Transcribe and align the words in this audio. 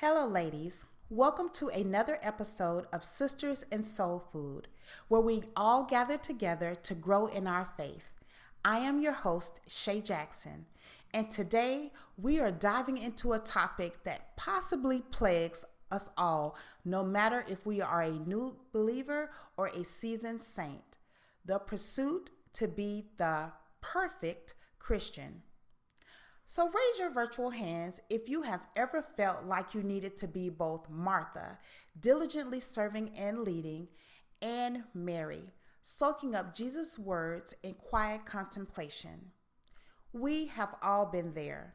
Hello, 0.00 0.26
ladies. 0.26 0.84
Welcome 1.08 1.48
to 1.54 1.68
another 1.68 2.18
episode 2.20 2.84
of 2.92 3.02
Sisters 3.02 3.64
in 3.72 3.82
Soul 3.82 4.22
Food, 4.30 4.68
where 5.08 5.22
we 5.22 5.44
all 5.56 5.84
gather 5.84 6.18
together 6.18 6.74
to 6.74 6.94
grow 6.94 7.28
in 7.28 7.46
our 7.46 7.64
faith. 7.78 8.10
I 8.62 8.80
am 8.80 9.00
your 9.00 9.14
host, 9.14 9.58
Che' 9.66 10.02
Jackson, 10.04 10.66
and 11.14 11.30
today 11.30 11.92
we 12.18 12.38
are 12.38 12.50
diving 12.50 12.98
into 12.98 13.32
a 13.32 13.38
topic 13.38 14.04
that 14.04 14.36
possibly 14.36 15.00
plagues 15.00 15.64
us 15.90 16.10
all, 16.18 16.58
no 16.84 17.02
matter 17.02 17.46
if 17.48 17.64
we 17.64 17.80
are 17.80 18.02
a 18.02 18.10
new 18.10 18.58
believer 18.74 19.30
or 19.56 19.68
a 19.68 19.82
seasoned 19.82 20.42
saint 20.42 20.98
the 21.42 21.58
pursuit 21.58 22.30
to 22.52 22.68
be 22.68 23.06
the 23.16 23.52
perfect 23.80 24.52
Christian. 24.78 25.40
So 26.48 26.66
raise 26.66 27.00
your 27.00 27.10
virtual 27.10 27.50
hands 27.50 28.00
if 28.08 28.28
you 28.28 28.42
have 28.42 28.60
ever 28.76 29.02
felt 29.02 29.46
like 29.46 29.74
you 29.74 29.82
needed 29.82 30.16
to 30.18 30.28
be 30.28 30.48
both 30.48 30.88
Martha, 30.88 31.58
diligently 31.98 32.60
serving 32.60 33.10
and 33.16 33.40
leading, 33.40 33.88
and 34.40 34.84
Mary, 34.94 35.54
soaking 35.82 36.36
up 36.36 36.54
Jesus' 36.54 37.00
words 37.00 37.52
in 37.64 37.74
quiet 37.74 38.26
contemplation. 38.26 39.32
We 40.12 40.46
have 40.46 40.76
all 40.80 41.06
been 41.06 41.34
there, 41.34 41.74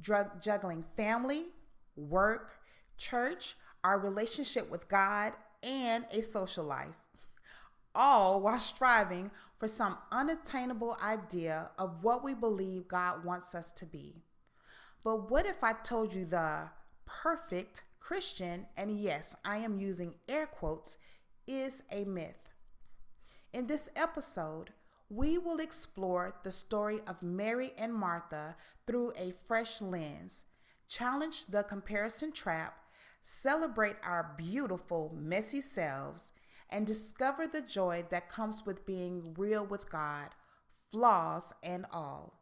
drug 0.00 0.40
juggling 0.40 0.84
family, 0.96 1.46
work, 1.96 2.60
church, 2.96 3.56
our 3.82 3.98
relationship 3.98 4.70
with 4.70 4.88
God, 4.88 5.32
and 5.64 6.06
a 6.12 6.22
social 6.22 6.64
life, 6.64 6.94
all 7.92 8.40
while 8.40 8.60
striving 8.60 9.32
for 9.62 9.68
some 9.68 9.96
unattainable 10.10 10.96
idea 11.00 11.70
of 11.78 12.02
what 12.02 12.24
we 12.24 12.34
believe 12.34 12.88
God 12.88 13.24
wants 13.24 13.54
us 13.54 13.70
to 13.70 13.86
be. 13.86 14.24
But 15.04 15.30
what 15.30 15.46
if 15.46 15.62
I 15.62 15.72
told 15.72 16.16
you 16.16 16.24
the 16.24 16.70
perfect 17.06 17.84
Christian, 18.00 18.66
and 18.76 18.98
yes, 18.98 19.36
I 19.44 19.58
am 19.58 19.78
using 19.78 20.16
air 20.28 20.46
quotes, 20.46 20.98
is 21.46 21.84
a 21.92 22.02
myth? 22.02 22.50
In 23.52 23.68
this 23.68 23.88
episode, 23.94 24.70
we 25.08 25.38
will 25.38 25.60
explore 25.60 26.34
the 26.42 26.50
story 26.50 26.98
of 27.06 27.22
Mary 27.22 27.70
and 27.78 27.94
Martha 27.94 28.56
through 28.84 29.12
a 29.16 29.32
fresh 29.46 29.80
lens, 29.80 30.44
challenge 30.88 31.46
the 31.46 31.62
comparison 31.62 32.32
trap, 32.32 32.78
celebrate 33.20 33.94
our 34.02 34.34
beautiful, 34.36 35.16
messy 35.16 35.60
selves, 35.60 36.32
and 36.72 36.86
discover 36.86 37.46
the 37.46 37.60
joy 37.60 38.04
that 38.08 38.30
comes 38.30 38.64
with 38.64 38.86
being 38.86 39.34
real 39.36 39.64
with 39.64 39.90
God, 39.90 40.30
flaws 40.90 41.52
and 41.62 41.84
all. 41.92 42.40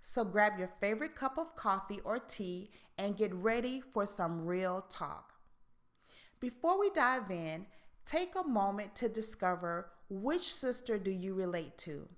So 0.00 0.24
grab 0.24 0.58
your 0.58 0.70
favorite 0.80 1.16
cup 1.16 1.36
of 1.36 1.56
coffee 1.56 2.00
or 2.04 2.18
tea 2.18 2.70
and 2.96 3.16
get 3.16 3.34
ready 3.34 3.80
for 3.80 4.06
some 4.06 4.46
real 4.46 4.82
talk. 4.88 5.32
Before 6.40 6.78
we 6.78 6.90
dive 6.90 7.30
in, 7.30 7.66
take 8.06 8.34
a 8.36 8.46
moment 8.46 8.94
to 8.96 9.08
discover 9.08 9.90
which 10.08 10.54
sister 10.54 10.98
do 10.98 11.10
you 11.10 11.34
relate 11.34 11.76
to? 11.78 12.08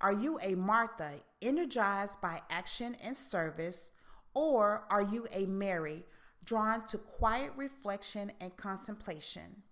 Are 0.00 0.12
you 0.12 0.38
a 0.42 0.54
Martha, 0.54 1.12
energized 1.40 2.20
by 2.20 2.40
action 2.50 2.96
and 3.02 3.16
service, 3.16 3.92
or 4.34 4.84
are 4.90 5.02
you 5.02 5.26
a 5.32 5.46
Mary, 5.46 6.04
drawn 6.44 6.84
to 6.86 6.98
quiet 6.98 7.52
reflection 7.56 8.32
and 8.40 8.56
contemplation? 8.56 9.62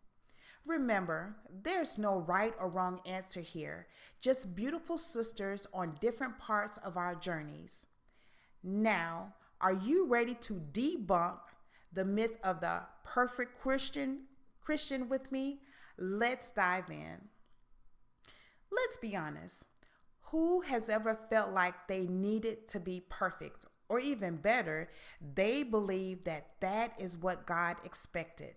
Remember, 0.65 1.37
there's 1.51 1.99
no 1.99 2.19
right 2.19 2.55
or 2.59 2.69
wrong 2.69 3.01
answer 3.05 3.41
here, 3.41 3.89
just 4.21 4.55
beautiful 4.55 4.97
sisters 4.97 5.67
on 5.75 5.99
different 6.01 6.39
parts 6.39 6.79
of 6.79 6.97
our 6.97 7.15
journeys. 7.15 7.87
Now, 8.63 9.35
are 9.61 9.73
you 9.73 10.07
ready 10.07 10.35
to 10.35 10.55
debunk 10.73 11.39
the 11.93 12.05
myth 12.05 12.39
of 12.45 12.61
the 12.61 12.83
perfect 13.05 13.61
Christian 13.61 14.23
Christian 14.61 15.09
with 15.09 15.33
me? 15.33 15.59
Let's 15.99 16.51
dive 16.53 16.91
in. 16.91 17.29
Let's 18.71 18.97
be 18.97 19.17
honest. 19.17 19.67
Who 20.31 20.63
has 20.63 20.89
ever 20.89 21.19
felt 21.29 21.53
like 21.53 21.89
they 21.89 22.07
needed 22.07 22.67
to 22.69 22.81
be 22.81 23.03
perfect 23.09 23.67
or 23.89 24.01
even 24.01 24.37
better, 24.37 24.89
they 25.21 25.63
believe 25.63 26.25
that 26.25 26.53
that 26.61 26.95
is 26.99 27.17
what 27.17 27.47
God 27.47 27.77
expected? 27.85 28.55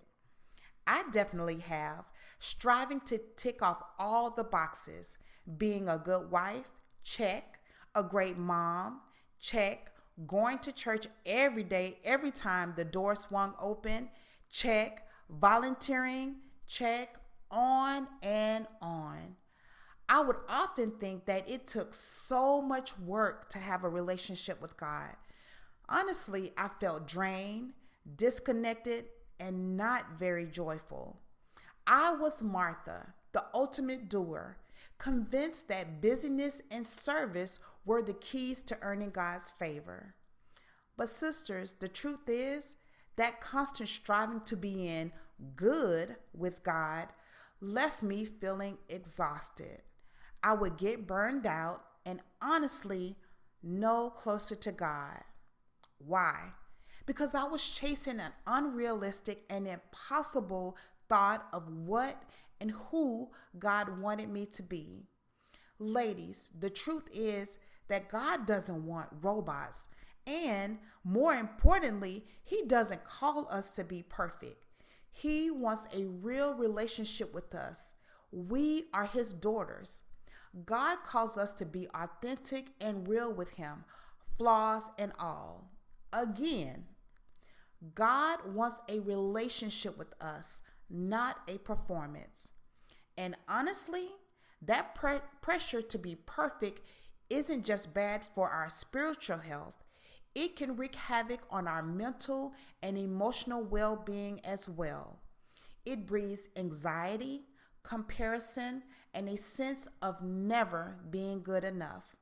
I 0.87 1.03
definitely 1.11 1.59
have, 1.59 2.11
striving 2.39 2.99
to 3.01 3.19
tick 3.35 3.61
off 3.61 3.81
all 3.97 4.29
the 4.29 4.43
boxes. 4.43 5.17
Being 5.57 5.87
a 5.87 5.97
good 5.97 6.31
wife, 6.31 6.71
check, 7.03 7.59
a 7.93 8.03
great 8.03 8.37
mom, 8.37 9.01
check, 9.39 9.91
going 10.27 10.59
to 10.59 10.71
church 10.71 11.07
every 11.25 11.63
day, 11.63 11.99
every 12.03 12.31
time 12.31 12.73
the 12.75 12.85
door 12.85 13.15
swung 13.15 13.53
open, 13.59 14.09
check, 14.49 15.07
volunteering, 15.29 16.37
check, 16.67 17.15
on 17.51 18.07
and 18.23 18.67
on. 18.81 19.35
I 20.07 20.21
would 20.21 20.37
often 20.47 20.91
think 20.99 21.25
that 21.25 21.49
it 21.49 21.65
took 21.67 21.93
so 21.93 22.61
much 22.61 22.97
work 22.99 23.49
to 23.49 23.59
have 23.59 23.83
a 23.83 23.89
relationship 23.89 24.61
with 24.61 24.77
God. 24.77 25.15
Honestly, 25.89 26.53
I 26.57 26.69
felt 26.79 27.07
drained, 27.07 27.73
disconnected, 28.15 29.05
and 29.39 29.77
not 29.77 30.17
very 30.17 30.45
joyful. 30.45 31.19
I 31.87 32.13
was 32.13 32.41
Martha, 32.41 33.13
the 33.31 33.45
ultimate 33.53 34.09
doer, 34.09 34.57
convinced 34.97 35.67
that 35.67 36.01
busyness 36.01 36.61
and 36.71 36.85
service 36.85 37.59
were 37.85 38.01
the 38.01 38.13
keys 38.13 38.61
to 38.63 38.77
earning 38.81 39.11
God's 39.11 39.51
favor. 39.51 40.15
But, 40.97 41.09
sisters, 41.09 41.73
the 41.79 41.89
truth 41.89 42.27
is 42.27 42.77
that 43.17 43.41
constant 43.41 43.89
striving 43.89 44.41
to 44.41 44.55
be 44.55 44.87
in 44.87 45.11
good 45.55 46.15
with 46.33 46.63
God 46.63 47.09
left 47.59 48.01
me 48.01 48.25
feeling 48.25 48.77
exhausted. 48.89 49.81
I 50.41 50.53
would 50.53 50.77
get 50.77 51.07
burned 51.07 51.45
out 51.45 51.81
and 52.05 52.21
honestly 52.41 53.17
no 53.61 54.09
closer 54.09 54.55
to 54.55 54.71
God. 54.71 55.23
Why? 55.97 56.51
Because 57.05 57.35
I 57.35 57.43
was 57.43 57.67
chasing 57.67 58.19
an 58.19 58.31
unrealistic 58.47 59.43
and 59.49 59.67
impossible 59.67 60.77
thought 61.07 61.47
of 61.53 61.67
what 61.69 62.23
and 62.59 62.71
who 62.89 63.29
God 63.57 63.99
wanted 63.99 64.29
me 64.29 64.45
to 64.47 64.63
be. 64.63 65.03
Ladies, 65.77 66.51
the 66.57 66.69
truth 66.69 67.09
is 67.13 67.59
that 67.87 68.09
God 68.09 68.45
doesn't 68.45 68.85
want 68.85 69.09
robots. 69.21 69.87
And 70.25 70.79
more 71.03 71.35
importantly, 71.35 72.25
He 72.43 72.63
doesn't 72.63 73.03
call 73.03 73.47
us 73.49 73.75
to 73.75 73.83
be 73.83 74.01
perfect. 74.01 74.65
He 75.11 75.51
wants 75.51 75.87
a 75.93 76.05
real 76.05 76.53
relationship 76.53 77.33
with 77.33 77.53
us. 77.53 77.95
We 78.31 78.85
are 78.93 79.05
His 79.05 79.33
daughters. 79.33 80.03
God 80.65 81.03
calls 81.03 81.37
us 81.37 81.51
to 81.53 81.65
be 81.65 81.87
authentic 81.93 82.71
and 82.79 83.07
real 83.07 83.31
with 83.31 83.51
Him, 83.51 83.83
flaws 84.37 84.89
and 84.97 85.11
all. 85.19 85.69
Again, 86.11 86.85
God 87.93 88.53
wants 88.53 88.81
a 88.87 88.99
relationship 88.99 89.97
with 89.97 90.13
us, 90.21 90.61
not 90.89 91.37
a 91.47 91.57
performance. 91.59 92.51
And 93.17 93.35
honestly, 93.47 94.09
that 94.61 94.95
pre- 94.95 95.19
pressure 95.41 95.81
to 95.81 95.97
be 95.97 96.15
perfect 96.15 96.81
isn't 97.29 97.65
just 97.65 97.93
bad 97.93 98.23
for 98.23 98.49
our 98.49 98.69
spiritual 98.69 99.39
health, 99.39 99.83
it 100.33 100.55
can 100.57 100.75
wreak 100.75 100.95
havoc 100.95 101.41
on 101.49 101.67
our 101.67 101.81
mental 101.81 102.53
and 102.83 102.97
emotional 102.97 103.63
well 103.63 103.95
being 103.95 104.41
as 104.43 104.67
well. 104.67 105.19
It 105.85 106.05
breeds 106.05 106.49
anxiety, 106.57 107.43
comparison, 107.83 108.83
and 109.13 109.29
a 109.29 109.37
sense 109.37 109.87
of 110.01 110.21
never 110.21 110.97
being 111.09 111.41
good 111.41 111.63
enough. 111.63 112.15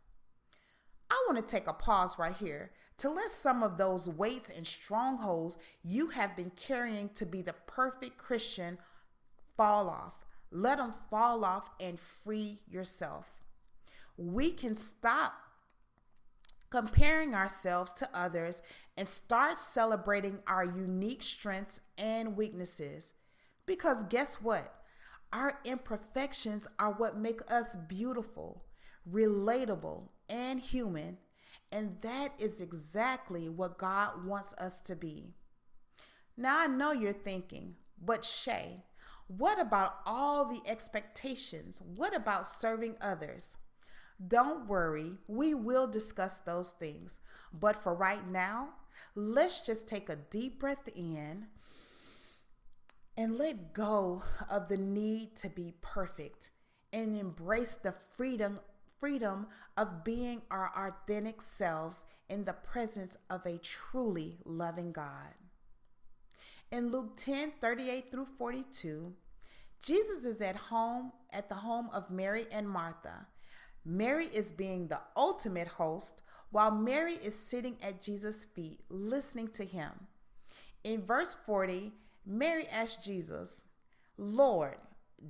I 1.10 1.24
want 1.28 1.40
to 1.40 1.52
take 1.52 1.68
a 1.68 1.74
pause 1.74 2.20
right 2.20 2.36
here 2.36 2.72
to 2.98 3.10
let 3.10 3.32
some 3.32 3.64
of 3.64 3.78
those 3.78 4.08
weights 4.08 4.50
and 4.50 4.66
strongholds 4.66 5.58
you 5.84 6.10
have 6.10 6.36
been 6.36 6.52
carrying 6.52 7.10
to 7.10 7.26
be 7.26 7.42
the 7.42 7.54
perfect 7.54 8.18
Christian 8.18 8.78
fall 9.58 9.90
off. 9.90 10.14
Let 10.52 10.78
them 10.78 10.94
fall 11.10 11.44
off 11.44 11.72
and 11.80 12.00
free 12.00 12.60
yourself. 12.70 13.32
We 14.18 14.52
can 14.52 14.76
stop 14.76 15.34
comparing 16.70 17.36
ourselves 17.36 17.94
to 17.94 18.10
others 18.14 18.62
and 18.98 19.08
start 19.08 19.58
celebrating 19.58 20.40
our 20.48 20.64
unique 20.66 21.22
strengths 21.24 21.82
and 21.98 22.36
weaknesses. 22.36 23.14
Because 23.66 24.04
guess 24.04 24.42
what? 24.42 24.74
Our 25.32 25.60
imperfections 25.66 26.68
are 26.78 26.92
what 26.92 27.18
make 27.18 27.42
us 27.50 27.76
beautiful, 27.76 28.64
relatable, 29.12 30.10
and 30.30 30.60
human 30.60 31.18
and 31.74 31.98
that 32.02 32.34
is 32.38 32.62
exactly 32.62 33.50
what 33.50 33.80
God 33.80 34.26
wants 34.26 34.54
us 34.60 34.80
to 34.82 34.96
be. 34.96 35.34
Now, 36.38 36.60
I 36.60 36.68
know 36.68 36.92
you're 36.92 37.14
thinking, 37.14 37.76
but 38.00 38.22
Che', 38.22 38.84
what 39.26 39.60
about 39.60 39.96
all 40.06 40.46
the 40.46 40.62
expectations? 40.70 41.82
What 41.82 42.16
about 42.16 42.46
serving 42.46 42.98
others? 43.02 43.58
Don't 44.26 44.68
worry, 44.68 45.14
we 45.28 45.56
will 45.56 45.88
discuss 45.88 46.40
those 46.40 46.72
things. 46.72 47.20
But 47.52 47.82
for 47.82 47.96
right 47.96 48.30
now, 48.30 48.70
let's 49.16 49.62
just 49.62 49.88
take 49.88 50.10
a 50.10 50.16
deep 50.16 50.60
breath 50.60 50.88
in 50.96 51.48
and 53.18 53.36
let 53.38 53.74
go 53.74 54.22
of 54.48 54.70
the 54.70 54.78
need 54.78 55.36
to 55.38 55.50
be 55.50 55.74
perfect 55.82 56.52
and 56.92 57.16
embrace 57.16 57.78
the 57.78 57.96
freedom 58.16 58.60
freedom 59.04 59.48
of 59.76 60.06
being 60.06 60.42
our 60.50 60.72
authentic 60.78 61.42
selves 61.42 62.06
in 62.30 62.46
the 62.46 62.54
presence 62.54 63.18
of 63.30 63.46
a 63.46 63.58
truly 63.58 64.38
loving 64.46 64.94
God. 64.94 65.34
In 66.72 66.90
Luke 66.90 67.18
10 67.18 67.52
38 67.60 68.10
through 68.10 68.28
42, 68.38 69.12
Jesus 69.84 70.26
is 70.26 70.42
at 70.42 70.56
home 70.56 71.12
at 71.34 71.50
the 71.50 71.56
home 71.56 71.90
of 71.92 72.10
Mary 72.10 72.46
and 72.50 72.70
Martha. 72.70 73.28
Mary 73.84 74.28
is 74.34 74.54
being 74.54 74.88
the 74.88 75.02
ultimate 75.18 75.68
host, 75.68 76.22
while 76.50 76.72
Mary 76.72 77.16
is 77.16 77.38
sitting 77.38 77.76
at 77.84 78.02
Jesus' 78.02 78.46
feet 78.46 78.80
listening 78.88 79.50
to 79.50 79.66
him. 79.66 79.92
In 80.82 81.02
verse 81.02 81.36
40, 81.46 81.92
Mary 82.26 82.70
asked 82.70 83.04
Jesus, 83.04 83.66
Lord, 84.18 84.78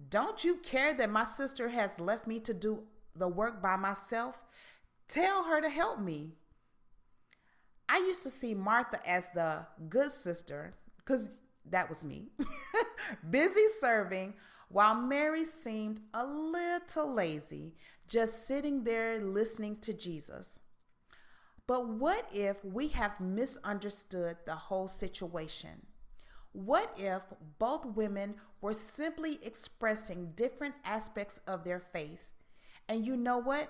don't 0.09 0.43
you 0.43 0.57
care 0.57 0.93
that 0.93 1.09
my 1.09 1.25
sister 1.25 1.69
has 1.69 1.99
left 1.99 2.27
me 2.27 2.39
to 2.41 2.53
do 2.53 2.83
the 3.15 3.27
work 3.27 3.61
by 3.61 3.75
myself? 3.75 4.41
Tell 5.07 5.43
her 5.45 5.61
to 5.61 5.69
help 5.69 5.99
me. 5.99 6.33
I 7.87 7.97
used 7.97 8.23
to 8.23 8.29
see 8.29 8.53
Martha 8.53 8.99
as 9.07 9.29
the 9.35 9.65
good 9.89 10.11
sister, 10.11 10.75
because 10.97 11.29
that 11.69 11.89
was 11.89 12.03
me, 12.03 12.29
busy 13.29 13.67
serving, 13.79 14.33
while 14.69 14.95
Mary 14.95 15.45
seemed 15.45 16.01
a 16.13 16.25
little 16.25 17.13
lazy, 17.13 17.75
just 18.07 18.47
sitting 18.47 18.83
there 18.83 19.19
listening 19.19 19.77
to 19.81 19.93
Jesus. 19.93 20.59
But 21.67 21.87
what 21.87 22.27
if 22.33 22.63
we 22.65 22.89
have 22.89 23.21
misunderstood 23.21 24.37
the 24.45 24.55
whole 24.55 24.87
situation? 24.87 25.85
What 26.51 26.93
if 26.97 27.21
both 27.57 27.85
women 27.85 28.35
were 28.61 28.73
simply 28.73 29.39
expressing 29.43 30.33
different 30.35 30.75
aspects 30.83 31.39
of 31.47 31.63
their 31.63 31.79
faith? 31.79 32.32
And 32.87 33.05
you 33.05 33.15
know 33.15 33.37
what? 33.37 33.69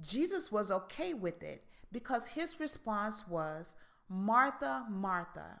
Jesus 0.00 0.50
was 0.50 0.70
okay 0.70 1.14
with 1.14 1.42
it 1.42 1.64
because 1.92 2.28
his 2.28 2.60
response 2.60 3.26
was, 3.28 3.76
Martha, 4.08 4.86
Martha, 4.88 5.60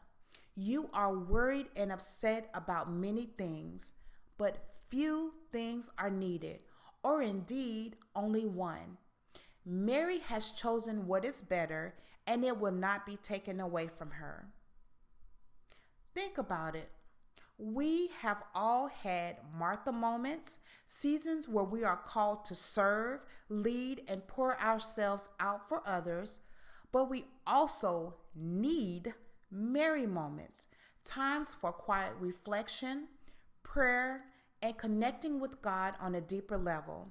you 0.56 0.90
are 0.92 1.16
worried 1.16 1.66
and 1.76 1.92
upset 1.92 2.50
about 2.52 2.92
many 2.92 3.26
things, 3.26 3.92
but 4.36 4.64
few 4.88 5.34
things 5.52 5.90
are 5.98 6.10
needed, 6.10 6.60
or 7.02 7.22
indeed 7.22 7.96
only 8.14 8.44
one. 8.46 8.98
Mary 9.64 10.18
has 10.18 10.50
chosen 10.50 11.06
what 11.06 11.24
is 11.24 11.42
better, 11.42 11.94
and 12.26 12.44
it 12.44 12.58
will 12.58 12.72
not 12.72 13.06
be 13.06 13.16
taken 13.16 13.60
away 13.60 13.88
from 13.88 14.12
her. 14.12 14.48
Think 16.14 16.38
about 16.38 16.74
it. 16.74 16.90
We 17.62 18.08
have 18.22 18.42
all 18.54 18.86
had 18.86 19.36
Martha 19.54 19.92
moments, 19.92 20.60
seasons 20.86 21.46
where 21.46 21.64
we 21.64 21.84
are 21.84 21.98
called 21.98 22.42
to 22.46 22.54
serve, 22.54 23.20
lead, 23.50 24.00
and 24.08 24.26
pour 24.26 24.58
ourselves 24.58 25.28
out 25.38 25.68
for 25.68 25.82
others, 25.84 26.40
but 26.90 27.10
we 27.10 27.26
also 27.46 28.14
need 28.34 29.12
Mary 29.50 30.06
moments, 30.06 30.68
times 31.04 31.52
for 31.52 31.70
quiet 31.70 32.14
reflection, 32.18 33.08
prayer, 33.62 34.24
and 34.62 34.78
connecting 34.78 35.38
with 35.38 35.60
God 35.60 35.92
on 36.00 36.14
a 36.14 36.22
deeper 36.22 36.56
level. 36.56 37.08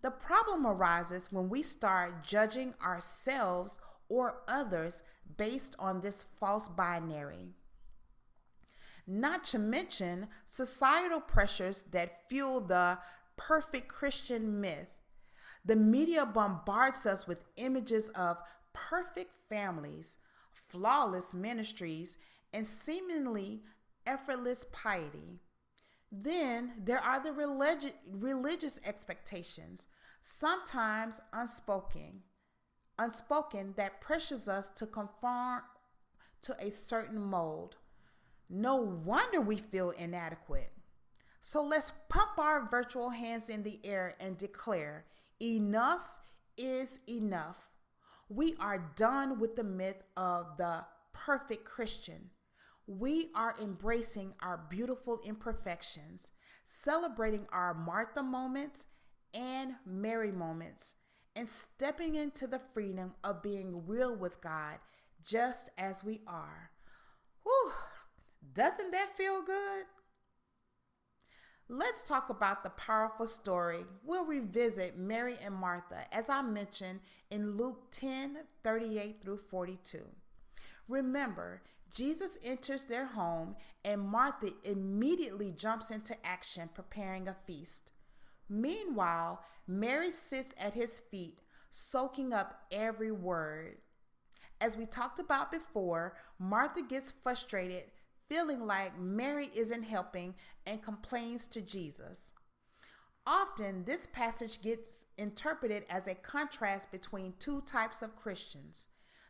The 0.00 0.12
problem 0.12 0.64
arises 0.64 1.32
when 1.32 1.48
we 1.48 1.62
start 1.62 2.22
judging 2.22 2.74
ourselves 2.80 3.80
or 4.08 4.42
others 4.46 5.02
based 5.36 5.74
on 5.80 6.02
this 6.02 6.24
false 6.38 6.68
binary 6.68 7.56
not 9.06 9.44
to 9.44 9.58
mention 9.58 10.28
societal 10.44 11.20
pressures 11.20 11.84
that 11.92 12.28
fuel 12.28 12.60
the 12.60 12.98
perfect 13.36 13.88
Christian 13.88 14.60
myth. 14.60 14.98
The 15.64 15.76
media 15.76 16.26
bombards 16.26 17.06
us 17.06 17.26
with 17.26 17.44
images 17.56 18.08
of 18.10 18.38
perfect 18.72 19.30
families, 19.48 20.18
flawless 20.52 21.34
ministries, 21.34 22.18
and 22.52 22.66
seemingly 22.66 23.62
effortless 24.06 24.64
piety. 24.72 25.40
Then 26.10 26.72
there 26.78 27.00
are 27.00 27.20
the 27.20 27.30
religi- 27.30 27.94
religious 28.10 28.80
expectations, 28.84 29.86
sometimes 30.20 31.20
unspoken, 31.32 32.22
unspoken 32.98 33.74
that 33.76 34.00
pressures 34.00 34.48
us 34.48 34.68
to 34.70 34.86
conform 34.86 35.62
to 36.42 36.56
a 36.60 36.70
certain 36.70 37.20
mold. 37.20 37.76
No 38.48 38.76
wonder 38.76 39.40
we 39.40 39.56
feel 39.56 39.90
inadequate. 39.90 40.72
So 41.40 41.62
let's 41.62 41.92
pump 42.08 42.38
our 42.38 42.68
virtual 42.68 43.10
hands 43.10 43.48
in 43.48 43.62
the 43.62 43.80
air 43.84 44.14
and 44.18 44.36
declare 44.36 45.04
enough 45.40 46.16
is 46.56 47.00
enough. 47.08 47.72
We 48.28 48.56
are 48.58 48.92
done 48.96 49.38
with 49.38 49.56
the 49.56 49.64
myth 49.64 50.02
of 50.16 50.56
the 50.58 50.84
perfect 51.12 51.64
Christian. 51.64 52.30
We 52.86 53.30
are 53.34 53.56
embracing 53.60 54.34
our 54.40 54.60
beautiful 54.68 55.20
imperfections, 55.24 56.30
celebrating 56.64 57.46
our 57.52 57.74
Martha 57.74 58.22
moments 58.22 58.86
and 59.34 59.74
Mary 59.84 60.32
moments, 60.32 60.94
and 61.34 61.48
stepping 61.48 62.14
into 62.14 62.46
the 62.46 62.60
freedom 62.74 63.14
of 63.22 63.42
being 63.42 63.86
real 63.86 64.14
with 64.14 64.40
God 64.40 64.78
just 65.24 65.70
as 65.76 66.02
we 66.02 66.22
are. 66.26 66.70
Doesn't 68.52 68.92
that 68.92 69.16
feel 69.16 69.42
good? 69.42 69.84
Let's 71.68 72.04
talk 72.04 72.30
about 72.30 72.62
the 72.62 72.70
powerful 72.70 73.26
story. 73.26 73.86
We'll 74.04 74.24
revisit 74.24 74.96
Mary 74.96 75.34
and 75.44 75.54
Martha, 75.54 76.04
as 76.12 76.28
I 76.28 76.40
mentioned 76.40 77.00
in 77.28 77.56
Luke 77.56 77.90
10 77.90 78.38
38 78.62 79.20
through 79.20 79.38
42. 79.38 80.02
Remember, 80.86 81.62
Jesus 81.92 82.38
enters 82.44 82.84
their 82.84 83.06
home, 83.06 83.56
and 83.84 84.00
Martha 84.00 84.52
immediately 84.64 85.50
jumps 85.50 85.90
into 85.90 86.16
action, 86.24 86.70
preparing 86.72 87.26
a 87.26 87.36
feast. 87.46 87.92
Meanwhile, 88.48 89.42
Mary 89.66 90.12
sits 90.12 90.54
at 90.58 90.74
his 90.74 91.00
feet, 91.10 91.40
soaking 91.68 92.32
up 92.32 92.66
every 92.70 93.10
word. 93.10 93.78
As 94.60 94.76
we 94.76 94.86
talked 94.86 95.18
about 95.18 95.50
before, 95.50 96.14
Martha 96.38 96.82
gets 96.82 97.12
frustrated 97.22 97.84
feeling 98.28 98.66
like 98.66 98.98
Mary 98.98 99.50
isn't 99.54 99.84
helping 99.84 100.34
and 100.66 100.82
complains 100.82 101.46
to 101.48 101.60
Jesus. 101.60 102.32
Often, 103.26 103.84
this 103.84 104.06
passage 104.06 104.62
gets 104.62 105.06
interpreted 105.18 105.84
as 105.90 106.06
a 106.06 106.14
contrast 106.14 106.92
between 106.92 107.34
two 107.38 107.60
types 107.62 108.02
of 108.02 108.16
Christians 108.16 108.88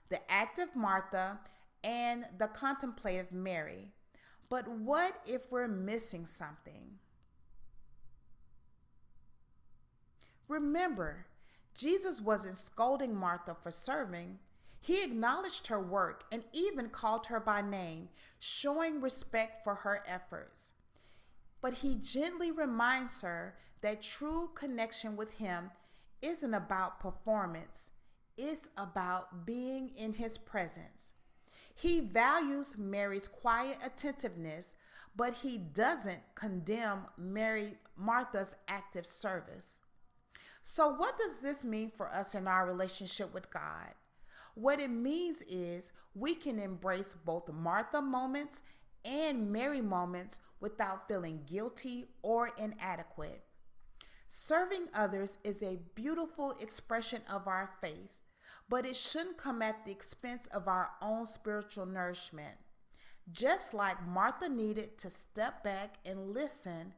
the 0.08 0.20
active 0.30 0.68
Martha 0.76 1.40
and 1.82 2.26
the 2.38 2.46
contemplative 2.46 3.32
Mary. 3.32 3.88
But 4.48 4.68
what 4.68 5.20
if 5.26 5.50
we're 5.50 5.66
missing 5.66 6.26
something? 6.26 7.00
Remember, 10.46 11.26
Jesus 11.74 12.20
wasn't 12.20 12.56
scolding 12.56 13.16
Martha 13.16 13.56
for 13.60 13.72
serving, 13.72 14.38
he 14.86 15.02
acknowledged 15.02 15.66
her 15.66 15.80
work 15.80 16.22
and 16.30 16.44
even 16.52 16.90
called 16.90 17.26
her 17.26 17.40
by 17.40 17.60
name, 17.60 18.08
showing 18.38 19.00
respect 19.00 19.64
for 19.64 19.74
her 19.74 20.04
efforts. 20.06 20.74
But 21.60 21.74
he 21.74 21.96
gently 21.96 22.52
reminds 22.52 23.22
her 23.22 23.56
that 23.80 24.00
true 24.00 24.50
connection 24.54 25.16
with 25.16 25.38
him 25.38 25.72
isn't 26.22 26.54
about 26.54 27.00
performance, 27.00 27.90
it's 28.36 28.68
about 28.76 29.44
being 29.44 29.90
in 29.96 30.12
his 30.12 30.38
presence. 30.38 31.14
He 31.74 31.98
values 31.98 32.78
Mary's 32.78 33.26
quiet 33.26 33.78
attentiveness, 33.84 34.76
but 35.16 35.38
he 35.38 35.58
doesn't 35.58 36.20
condemn 36.36 37.06
Mary 37.18 37.78
Martha's 37.96 38.54
active 38.68 39.04
service. 39.04 39.80
So 40.62 40.88
what 40.88 41.18
does 41.18 41.40
this 41.40 41.64
mean 41.64 41.90
for 41.90 42.08
us 42.08 42.36
in 42.36 42.46
our 42.46 42.64
relationship 42.64 43.34
with 43.34 43.50
God? 43.50 43.94
What 44.56 44.80
it 44.80 44.88
means 44.88 45.42
is 45.42 45.92
we 46.14 46.34
can 46.34 46.58
embrace 46.58 47.12
both 47.12 47.52
Martha 47.52 48.00
moments 48.00 48.62
and 49.04 49.52
Mary 49.52 49.82
moments 49.82 50.40
without 50.60 51.06
feeling 51.06 51.42
guilty 51.46 52.06
or 52.22 52.48
inadequate. 52.56 53.42
Serving 54.26 54.86
others 54.94 55.36
is 55.44 55.62
a 55.62 55.80
beautiful 55.94 56.56
expression 56.58 57.20
of 57.30 57.46
our 57.46 57.68
faith, 57.82 58.16
but 58.66 58.86
it 58.86 58.96
shouldn't 58.96 59.36
come 59.36 59.60
at 59.60 59.84
the 59.84 59.90
expense 59.90 60.46
of 60.46 60.66
our 60.66 60.88
own 61.02 61.26
spiritual 61.26 61.84
nourishment. 61.84 62.56
Just 63.30 63.74
like 63.74 64.06
Martha 64.06 64.48
needed 64.48 64.96
to 64.96 65.10
step 65.10 65.62
back 65.62 65.96
and 66.02 66.32
listen, 66.32 66.94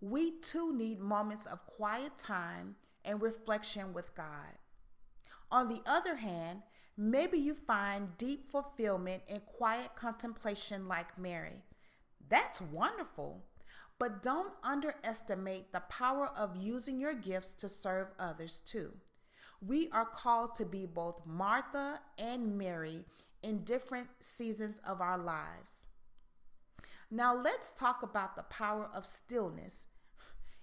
we 0.00 0.30
too 0.40 0.74
need 0.74 0.98
moments 0.98 1.44
of 1.44 1.66
quiet 1.66 2.16
time 2.16 2.76
and 3.04 3.20
reflection 3.20 3.92
with 3.92 4.14
God. 4.14 4.56
On 5.50 5.68
the 5.68 5.82
other 5.84 6.16
hand, 6.16 6.62
Maybe 6.96 7.38
you 7.38 7.54
find 7.54 8.16
deep 8.18 8.50
fulfillment 8.50 9.22
in 9.26 9.40
quiet 9.40 9.94
contemplation 9.96 10.86
like 10.88 11.18
Mary. 11.18 11.62
That's 12.28 12.60
wonderful. 12.60 13.44
But 13.98 14.22
don't 14.22 14.52
underestimate 14.62 15.72
the 15.72 15.80
power 15.80 16.28
of 16.28 16.56
using 16.56 17.00
your 17.00 17.14
gifts 17.14 17.54
to 17.54 17.68
serve 17.68 18.08
others 18.18 18.60
too. 18.60 18.94
We 19.64 19.88
are 19.90 20.04
called 20.04 20.54
to 20.56 20.64
be 20.64 20.86
both 20.86 21.22
Martha 21.24 22.00
and 22.18 22.58
Mary 22.58 23.04
in 23.42 23.64
different 23.64 24.08
seasons 24.20 24.80
of 24.84 25.00
our 25.00 25.18
lives. 25.18 25.86
Now, 27.10 27.34
let's 27.34 27.72
talk 27.72 28.02
about 28.02 28.36
the 28.36 28.42
power 28.42 28.88
of 28.92 29.06
stillness. 29.06 29.86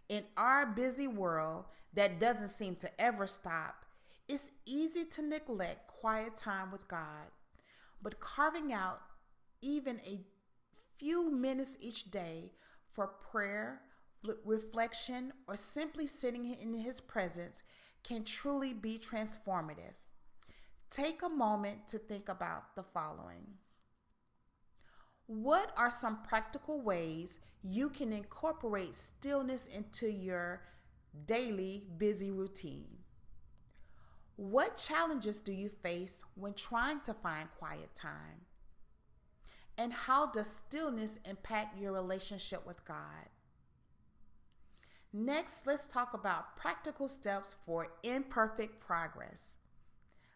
In 0.09 0.23
our 0.35 0.65
busy 0.65 1.07
world 1.07 1.65
that 1.93 2.19
doesn't 2.19 2.49
seem 2.49 2.75
to 2.77 3.01
ever 3.01 3.27
stop, 3.27 3.85
it's 4.29 4.51
easy 4.65 5.03
to 5.03 5.23
neglect 5.23 5.87
quiet 5.87 6.35
time 6.35 6.71
with 6.71 6.87
God. 6.87 7.31
But 8.01 8.19
carving 8.19 8.71
out 8.71 9.01
even 9.59 9.99
a 10.05 10.21
few 10.95 11.31
minutes 11.31 11.77
each 11.81 12.11
day 12.11 12.51
for 12.93 13.07
prayer, 13.07 13.81
reflection, 14.45 15.33
or 15.47 15.55
simply 15.55 16.05
sitting 16.05 16.45
in 16.45 16.75
His 16.75 17.01
presence 17.01 17.63
can 18.03 18.23
truly 18.23 18.71
be 18.71 18.99
transformative. 18.99 19.97
Take 20.91 21.23
a 21.23 21.29
moment 21.29 21.87
to 21.87 21.97
think 21.97 22.29
about 22.29 22.75
the 22.75 22.83
following. 22.83 23.55
What 25.25 25.73
are 25.75 25.91
some 25.91 26.19
practical 26.27 26.81
ways 26.81 27.39
you 27.63 27.89
can 27.89 28.13
incorporate 28.13 28.95
stillness 28.95 29.67
into 29.67 30.07
your 30.07 30.61
daily 31.25 31.83
busy 31.97 32.31
routine? 32.31 32.98
What 34.39 34.77
challenges 34.77 35.41
do 35.41 35.51
you 35.51 35.67
face 35.67 36.23
when 36.35 36.53
trying 36.53 37.01
to 37.01 37.13
find 37.13 37.49
quiet 37.57 37.93
time? 37.93 38.45
And 39.77 39.91
how 39.91 40.27
does 40.27 40.47
stillness 40.47 41.19
impact 41.25 41.77
your 41.77 41.91
relationship 41.91 42.65
with 42.65 42.85
God? 42.85 43.27
Next, 45.11 45.67
let's 45.67 45.85
talk 45.85 46.13
about 46.13 46.55
practical 46.55 47.09
steps 47.09 47.57
for 47.65 47.89
imperfect 48.01 48.79
progress. 48.79 49.57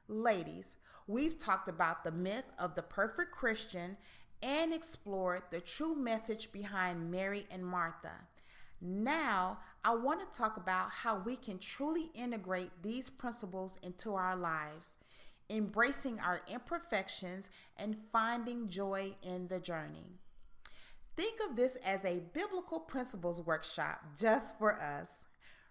Ladies, 0.10 0.76
we've 1.08 1.40
talked 1.40 1.70
about 1.70 2.04
the 2.04 2.12
myth 2.12 2.52
of 2.60 2.76
the 2.76 2.84
perfect 2.84 3.32
Christian 3.32 3.96
and 4.42 4.74
explored 4.74 5.44
the 5.50 5.62
true 5.62 5.96
message 5.96 6.52
behind 6.52 7.10
Mary 7.10 7.48
and 7.50 7.66
Martha. 7.66 8.28
Now, 8.86 9.60
I 9.86 9.96
want 9.96 10.20
to 10.20 10.38
talk 10.38 10.58
about 10.58 10.92
how 10.92 11.18
we 11.18 11.38
can 11.38 11.58
truly 11.58 12.10
integrate 12.14 12.84
these 12.84 13.10
principles 13.10 13.80
into 13.82 14.14
our 14.16 14.36
lives, 14.36 14.98
embracing 15.50 16.20
our 16.20 16.42
imperfections 16.52 17.50
and 17.78 17.96
finding 18.12 18.68
joy 18.68 19.16
in 19.22 19.48
the 19.48 19.62
journey. 19.62 20.20
Think 21.16 21.40
of 21.50 21.56
this 21.56 21.78
as 21.78 22.04
a 22.04 22.24
biblical 22.34 22.82
principles 22.82 23.40
workshop 23.40 24.02
just 24.20 24.60
for 24.60 24.78
us. 24.82 25.24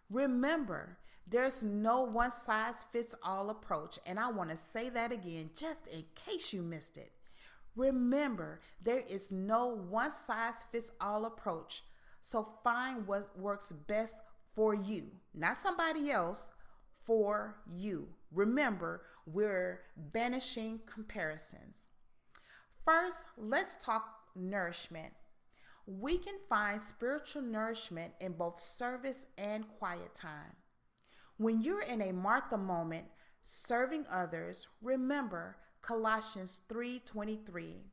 Remember, 0.09 0.97
there's 1.27 1.63
no 1.63 2.01
one 2.01 2.31
size 2.31 2.87
fits 2.93 3.15
all 3.23 3.51
approach, 3.51 3.99
and 4.07 4.19
I 4.19 4.31
want 4.31 4.49
to 4.49 4.57
say 4.57 4.89
that 4.89 5.13
again 5.13 5.51
just 5.55 5.87
in 5.87 6.05
case 6.15 6.55
you 6.55 6.63
missed 6.63 6.97
it. 6.97 7.13
Remember, 7.77 8.61
there 8.83 9.03
is 9.07 9.31
no 9.31 9.67
one 9.67 10.13
size 10.13 10.65
fits 10.73 10.93
all 10.99 11.27
approach, 11.27 11.83
so 12.23 12.49
find 12.63 13.07
what 13.07 13.37
works 13.37 13.73
best 13.73 14.23
for 14.55 14.75
you, 14.75 15.11
not 15.35 15.57
somebody 15.57 16.11
else, 16.11 16.53
for 17.05 17.57
you. 17.69 18.11
Remember, 18.31 19.03
we're 19.27 19.81
banishing 19.97 20.81
comparisons. 20.87 21.89
First, 22.85 23.27
let's 23.37 23.75
talk 23.75 24.05
nourishment. 24.37 25.15
We 25.85 26.17
can 26.17 26.37
find 26.49 26.81
spiritual 26.81 27.43
nourishment 27.43 28.13
in 28.21 28.35
both 28.35 28.59
service 28.59 29.27
and 29.37 29.69
quiet 29.79 30.15
time. 30.15 30.57
When 31.39 31.61
you're 31.61 31.83
in 31.83 32.01
a 32.01 32.13
Martha 32.13 32.57
moment 32.57 33.07
serving 33.41 34.07
others, 34.09 34.69
remember 34.81 35.57
Colossians 35.81 36.61
3:23. 36.69 37.91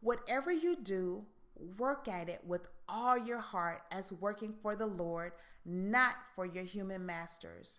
Whatever 0.00 0.50
you 0.50 0.74
do, 0.74 1.26
work 1.56 2.08
at 2.08 2.28
it 2.28 2.40
with 2.46 2.68
all 2.88 3.16
your 3.16 3.40
heart 3.40 3.82
as 3.90 4.12
working 4.12 4.54
for 4.62 4.76
the 4.76 4.86
Lord, 4.86 5.32
not 5.64 6.16
for 6.34 6.46
your 6.46 6.64
human 6.64 7.06
masters. 7.06 7.78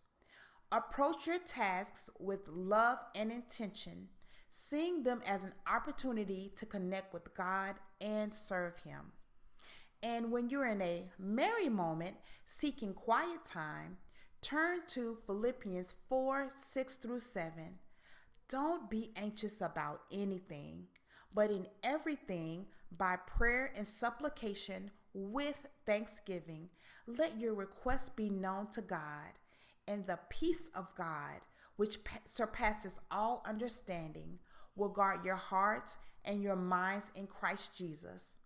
Approach 0.71 1.27
your 1.27 1.39
tasks 1.39 2.09
with 2.19 2.47
love 2.47 2.97
and 3.13 3.31
intention, 3.31 4.07
seeing 4.49 5.03
them 5.03 5.21
as 5.25 5.43
an 5.43 5.53
opportunity 5.67 6.51
to 6.55 6.65
connect 6.65 7.13
with 7.13 7.35
God 7.35 7.75
and 8.01 8.33
serve 8.33 8.79
Him. 8.79 9.11
And 10.01 10.31
when 10.31 10.49
you're 10.49 10.67
in 10.67 10.81
a 10.81 11.09
Mary 11.17 11.69
moment 11.69 12.17
seeking 12.45 12.93
quiet 12.93 13.45
time, 13.45 13.97
turn 14.41 14.79
to 14.87 15.17
Philippians 15.25 15.95
4 16.09 16.47
6 16.51 16.95
through 16.97 17.19
7. 17.19 17.53
Don't 18.49 18.89
be 18.89 19.11
anxious 19.15 19.61
about 19.61 20.01
anything, 20.11 20.87
but 21.33 21.49
in 21.49 21.67
everything, 21.83 22.65
by 22.97 23.15
prayer 23.15 23.71
and 23.75 23.87
supplication 23.87 24.91
with 25.13 25.65
thanksgiving, 25.85 26.69
let 27.05 27.39
your 27.39 27.53
requests 27.53 28.09
be 28.09 28.29
known 28.29 28.67
to 28.71 28.81
God, 28.81 29.33
and 29.87 30.07
the 30.07 30.19
peace 30.29 30.69
of 30.73 30.87
God, 30.95 31.41
which 31.75 31.99
surpasses 32.25 32.99
all 33.11 33.43
understanding, 33.45 34.39
will 34.75 34.89
guard 34.89 35.25
your 35.25 35.35
hearts 35.35 35.97
and 36.23 36.41
your 36.41 36.55
minds 36.55 37.11
in 37.15 37.27
Christ 37.27 37.75
Jesus. 37.77 38.37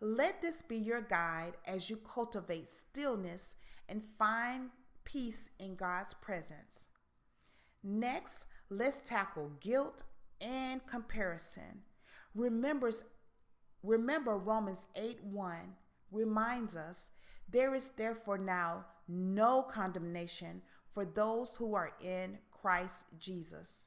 Let 0.00 0.42
this 0.42 0.62
be 0.62 0.76
your 0.76 1.00
guide 1.00 1.54
as 1.66 1.90
you 1.90 1.96
cultivate 1.96 2.68
stillness 2.68 3.56
and 3.88 4.02
find 4.18 4.70
peace 5.04 5.50
in 5.58 5.74
God's 5.74 6.14
presence. 6.14 6.88
Next, 7.82 8.46
let's 8.68 9.00
tackle 9.00 9.52
guilt 9.60 10.02
and 10.40 10.84
comparison. 10.86 11.82
Remembers, 12.34 13.04
remember 13.86 14.36
Romans 14.36 14.88
8 14.94 15.22
1 15.24 15.56
reminds 16.10 16.76
us 16.76 17.10
there 17.48 17.74
is 17.74 17.90
therefore 17.96 18.38
now 18.38 18.86
no 19.08 19.62
condemnation 19.62 20.62
for 20.92 21.04
those 21.04 21.56
who 21.56 21.74
are 21.74 21.92
in 22.02 22.38
Christ 22.50 23.06
Jesus. 23.18 23.86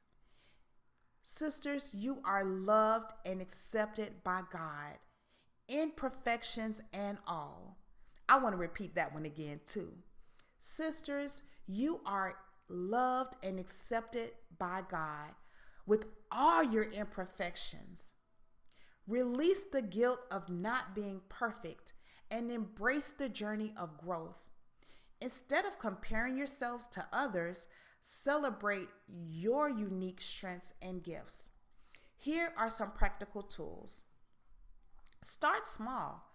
Sisters, 1.21 1.93
you 1.93 2.19
are 2.23 2.45
loved 2.45 3.11
and 3.25 3.41
accepted 3.41 4.23
by 4.23 4.41
God 4.51 4.97
imperfections 5.69 6.81
and 6.91 7.19
all. 7.27 7.77
I 8.27 8.39
want 8.39 8.53
to 8.53 8.57
repeat 8.57 8.95
that 8.95 9.13
one 9.13 9.25
again, 9.25 9.61
too. 9.65 9.93
Sisters, 10.57 11.43
you 11.67 12.01
are 12.05 12.35
loved 12.67 13.35
and 13.43 13.59
accepted 13.59 14.31
by 14.57 14.81
God 14.89 15.31
with 15.85 16.07
all 16.31 16.63
your 16.63 16.83
imperfections. 16.83 18.11
Release 19.09 19.63
the 19.63 19.81
guilt 19.81 20.19
of 20.29 20.49
not 20.49 20.93
being 20.93 21.21
perfect 21.29 21.93
and 22.29 22.51
embrace 22.51 23.11
the 23.11 23.27
journey 23.27 23.73
of 23.75 23.97
growth. 23.97 24.45
Instead 25.19 25.65
of 25.65 25.79
comparing 25.79 26.37
yourselves 26.37 26.85
to 26.85 27.07
others, 27.11 27.67
celebrate 27.99 28.87
your 29.27 29.67
unique 29.67 30.21
strengths 30.21 30.75
and 30.79 31.03
gifts. 31.03 31.49
Here 32.15 32.53
are 32.55 32.69
some 32.69 32.91
practical 32.91 33.41
tools. 33.41 34.03
Start 35.23 35.67
small. 35.67 36.29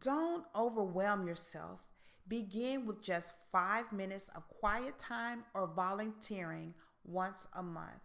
Don't 0.00 0.46
overwhelm 0.56 1.28
yourself. 1.28 1.86
Begin 2.26 2.86
with 2.86 3.02
just 3.02 3.34
five 3.52 3.92
minutes 3.92 4.28
of 4.34 4.48
quiet 4.48 4.98
time 4.98 5.44
or 5.54 5.68
volunteering 5.68 6.74
once 7.04 7.46
a 7.54 7.62
month. 7.62 8.02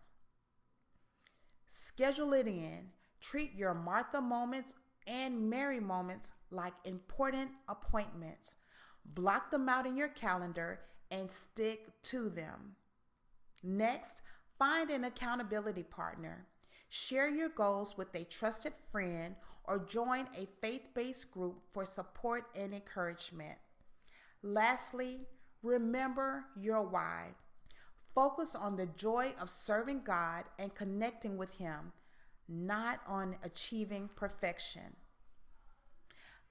Schedule 1.65 2.33
it 2.33 2.45
in. 2.45 2.91
Treat 3.29 3.55
your 3.55 3.73
Martha 3.73 4.21
moments 4.21 4.75
and 5.07 5.49
Mary 5.49 5.79
moments 5.79 6.31
like 6.51 6.73
important 6.83 7.49
appointments. 7.67 8.55
Block 9.03 9.49
them 9.49 9.67
out 9.67 9.87
in 9.87 9.97
your 9.97 10.09
calendar 10.09 10.81
and 11.09 11.31
stick 11.31 12.03
to 12.03 12.29
them. 12.29 12.75
Next, 13.63 14.21
find 14.59 14.91
an 14.91 15.03
accountability 15.03 15.81
partner. 15.81 16.45
Share 16.87 17.27
your 17.27 17.49
goals 17.49 17.97
with 17.97 18.13
a 18.13 18.25
trusted 18.25 18.73
friend 18.91 19.37
or 19.63 19.79
join 19.79 20.27
a 20.37 20.47
faith 20.61 20.89
based 20.93 21.31
group 21.31 21.63
for 21.71 21.83
support 21.83 22.45
and 22.55 22.75
encouragement. 22.75 23.57
Lastly, 24.43 25.21
remember 25.63 26.45
your 26.55 26.83
why. 26.83 27.29
Focus 28.13 28.53
on 28.53 28.75
the 28.75 28.85
joy 28.85 29.33
of 29.41 29.49
serving 29.49 30.01
God 30.03 30.43
and 30.59 30.75
connecting 30.75 31.37
with 31.37 31.55
Him, 31.55 31.91
not 32.47 32.99
on 33.07 33.37
achieving 33.43 34.09
perfection. 34.15 34.95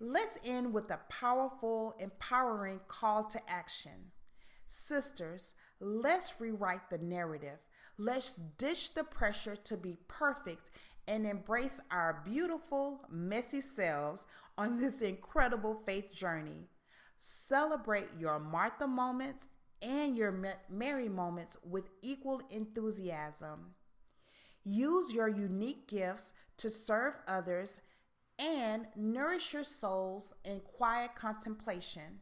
Let's 0.00 0.38
end 0.44 0.72
with 0.72 0.90
a 0.90 1.00
powerful, 1.08 1.94
empowering 1.98 2.80
call 2.88 3.24
to 3.24 3.40
action. 3.50 4.12
Sisters, 4.66 5.54
let's 5.80 6.40
rewrite 6.40 6.90
the 6.90 6.98
narrative. 6.98 7.58
Let's 7.96 8.40
ditch 8.58 8.94
the 8.94 9.04
pressure 9.04 9.56
to 9.56 9.76
be 9.76 9.96
perfect 10.08 10.70
and 11.06 11.26
embrace 11.26 11.80
our 11.90 12.22
beautiful, 12.24 13.02
messy 13.10 13.60
selves 13.60 14.26
on 14.58 14.78
this 14.78 15.00
incredible 15.02 15.82
faith 15.86 16.12
journey. 16.12 16.68
Celebrate 17.16 18.08
your 18.18 18.38
Martha 18.40 18.86
moments 18.86 19.48
and 19.80 20.16
your 20.16 20.58
Mary 20.68 21.08
moments 21.08 21.56
with 21.62 21.88
equal 22.02 22.42
enthusiasm. 22.50 23.74
Use 24.64 25.12
your 25.12 25.28
unique 25.28 25.86
gifts 25.86 26.32
to 26.56 26.70
serve 26.70 27.14
others 27.28 27.80
and 28.38 28.86
nourish 28.96 29.52
your 29.52 29.64
souls 29.64 30.34
in 30.44 30.60
quiet 30.60 31.14
contemplation. 31.14 32.20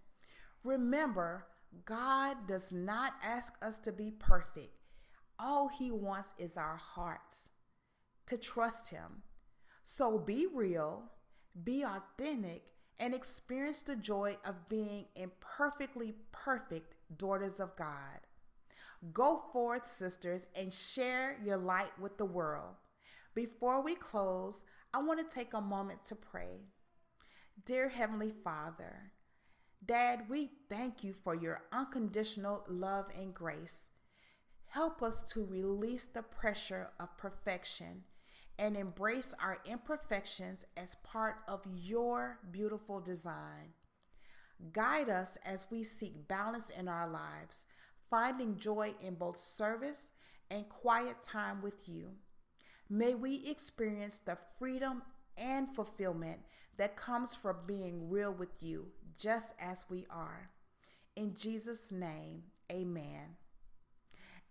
Remember, 0.64 1.46
God 1.84 2.46
does 2.46 2.72
not 2.72 3.14
ask 3.22 3.54
us 3.62 3.78
to 3.80 3.92
be 3.92 4.10
perfect. 4.10 4.74
All 5.38 5.68
He 5.68 5.90
wants 5.90 6.34
is 6.38 6.56
our 6.56 6.76
hearts 6.76 7.48
to 8.26 8.36
trust 8.36 8.90
Him. 8.90 9.22
So 9.82 10.18
be 10.18 10.46
real, 10.52 11.04
be 11.64 11.84
authentic, 11.84 12.64
and 12.98 13.14
experience 13.14 13.82
the 13.82 13.96
joy 13.96 14.36
of 14.44 14.68
being 14.68 15.06
imperfectly 15.16 16.14
perfect 16.30 16.94
daughters 17.16 17.58
of 17.58 17.74
God. 17.74 18.20
Go 19.10 19.42
forth, 19.52 19.86
sisters, 19.86 20.46
and 20.54 20.72
share 20.72 21.36
your 21.44 21.56
light 21.56 21.98
with 21.98 22.18
the 22.18 22.24
world. 22.24 22.76
Before 23.34 23.82
we 23.82 23.94
close, 23.96 24.64
I 24.94 25.02
want 25.02 25.18
to 25.18 25.34
take 25.34 25.54
a 25.54 25.60
moment 25.60 26.04
to 26.04 26.14
pray. 26.14 26.60
Dear 27.64 27.88
Heavenly 27.88 28.32
Father, 28.44 29.12
Dad, 29.84 30.26
we 30.28 30.50
thank 30.70 31.02
you 31.02 31.12
for 31.12 31.34
your 31.34 31.62
unconditional 31.72 32.64
love 32.68 33.06
and 33.18 33.34
grace. 33.34 33.88
Help 34.66 35.02
us 35.02 35.22
to 35.32 35.44
release 35.44 36.06
the 36.06 36.22
pressure 36.22 36.90
of 37.00 37.18
perfection 37.18 38.04
and 38.58 38.76
embrace 38.76 39.34
our 39.42 39.58
imperfections 39.64 40.64
as 40.76 40.94
part 41.02 41.38
of 41.48 41.62
your 41.74 42.38
beautiful 42.50 43.00
design. 43.00 43.74
Guide 44.72 45.08
us 45.08 45.36
as 45.44 45.66
we 45.70 45.82
seek 45.82 46.28
balance 46.28 46.70
in 46.70 46.86
our 46.86 47.08
lives, 47.08 47.66
finding 48.12 48.58
joy 48.58 48.92
in 49.02 49.14
both 49.14 49.38
service 49.38 50.12
and 50.50 50.68
quiet 50.68 51.22
time 51.22 51.62
with 51.62 51.88
you. 51.88 52.10
May 52.90 53.14
we 53.14 53.42
experience 53.46 54.18
the 54.18 54.36
freedom 54.58 55.00
and 55.38 55.74
fulfillment 55.74 56.40
that 56.76 56.94
comes 56.94 57.34
from 57.34 57.56
being 57.66 58.10
real 58.10 58.30
with 58.30 58.62
you, 58.62 58.88
just 59.18 59.54
as 59.58 59.86
we 59.88 60.04
are. 60.10 60.50
In 61.16 61.34
Jesus' 61.34 61.90
name, 61.90 62.42
amen. 62.70 63.36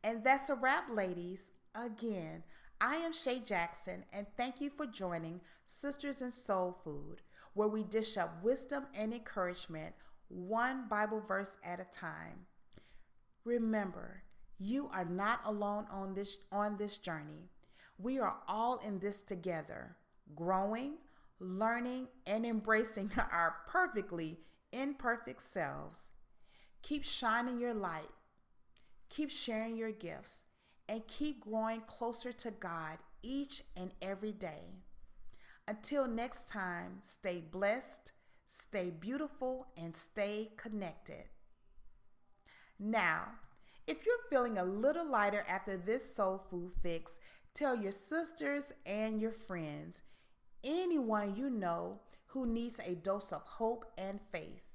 And 0.04 0.24
that's 0.24 0.50
a 0.50 0.56
wrap, 0.56 0.86
ladies. 0.92 1.52
Again, 1.76 2.42
I 2.80 2.96
am 2.96 3.14
Che' 3.14 3.46
Jackson, 3.46 4.06
and 4.12 4.26
thank 4.36 4.60
you 4.60 4.72
for 4.72 4.88
joining 4.88 5.40
Sisters 5.64 6.24
in 6.24 6.32
Soul 6.32 6.80
Food, 6.84 7.22
where 7.54 7.68
we 7.68 7.84
dish 7.84 8.18
up 8.18 8.44
wisdom 8.44 8.88
and 8.96 9.14
encouragement, 9.14 9.94
one 10.30 10.88
Bible 10.90 11.20
verse 11.20 11.60
at 11.64 11.80
a 11.80 11.84
time. 11.84 12.48
Remember, 13.44 14.24
you 14.58 14.90
are 14.94 15.06
not 15.06 15.42
alone 15.46 15.88
on 15.92 16.14
this 16.14 16.38
on 16.52 16.78
this 16.78 16.98
journey. 16.98 17.50
We 17.98 18.20
are 18.20 18.38
all 18.48 18.78
in 18.78 19.00
this 19.00 19.22
together, 19.22 19.98
growing, 20.36 20.98
learning, 21.40 22.08
and 22.26 22.46
embracing 22.46 23.12
our 23.32 23.56
perfectly 23.68 24.40
imperfect 24.72 25.42
selves. 25.42 26.12
Keep 26.82 27.04
shining 27.04 27.60
your 27.60 27.74
light. 27.74 28.10
Keep 29.10 29.30
sharing 29.30 29.76
your 29.76 29.92
gifts 29.92 30.44
and 30.88 31.08
keep 31.08 31.42
growing 31.42 31.82
closer 31.82 32.32
to 32.32 32.52
God 32.52 32.98
each 33.22 33.64
and 33.76 33.92
every 34.02 34.32
day. 34.32 34.82
Until 35.68 36.08
next 36.08 36.48
time, 36.48 37.00
stay 37.02 37.40
blessed, 37.40 38.12
stay 38.46 38.90
beautiful, 38.90 39.68
and 39.78 39.96
stay 39.96 40.52
connected. 40.58 41.26
Now, 42.84 43.34
if 43.86 44.06
you're 44.06 44.16
feeling 44.30 44.58
a 44.58 44.64
little 44.64 45.06
lighter 45.06 45.46
after 45.48 45.78
this 45.78 46.16
soul 46.16 46.44
food 46.50 46.72
fix, 46.82 47.20
tell 47.54 47.76
your 47.76 47.92
sisters 47.92 48.74
and 48.88 49.22
your 49.22 49.32
friends, 49.32 50.02
anyone 50.64 51.36
you 51.36 51.50
know 51.52 52.00
who 52.28 52.48
needs 52.48 52.80
a 52.84 52.96
dose 52.96 53.32
of 53.32 53.44
hope 53.44 53.86
and 53.98 54.20
faith. 54.32 54.72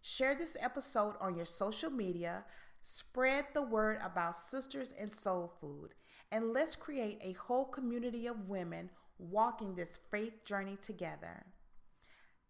Share 0.00 0.36
this 0.36 0.56
episode 0.60 1.14
on 1.20 1.34
your 1.36 1.46
social 1.46 1.90
media 1.90 2.44
Spread 2.84 3.46
the 3.54 3.62
word 3.62 3.98
about 4.02 4.34
Sisters 4.34 4.90
in 4.90 5.08
Soul 5.08 5.52
Food, 5.60 5.94
and 6.32 6.52
let's 6.52 6.74
create 6.74 7.18
a 7.22 7.32
whole 7.32 7.64
community 7.64 8.26
of 8.26 8.48
women 8.48 8.90
walking 9.18 9.76
this 9.76 10.00
faith 10.10 10.44
journey 10.44 10.76
together. 10.82 11.46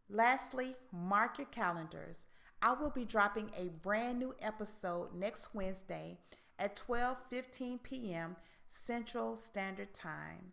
Lastly, 0.08 0.74
mark 0.90 1.36
your 1.36 1.48
calendars. 1.48 2.26
I 2.64 2.74
will 2.74 2.90
be 2.90 3.04
dropping 3.04 3.50
a 3.58 3.68
brand 3.68 4.20
new 4.20 4.36
episode 4.40 5.14
next 5.14 5.52
Wednesday 5.52 6.18
at 6.60 6.76
12:15 6.76 7.82
p.m. 7.82 8.36
Central 8.68 9.34
Standard 9.34 9.92
Time. 9.92 10.52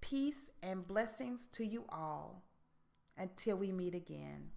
Peace 0.00 0.50
and 0.60 0.88
blessings 0.88 1.46
to 1.52 1.64
you 1.64 1.84
all. 1.88 2.42
Until 3.16 3.56
we 3.58 3.70
meet 3.70 3.94
again. 3.94 4.50